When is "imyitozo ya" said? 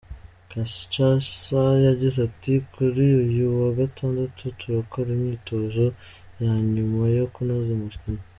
5.17-6.53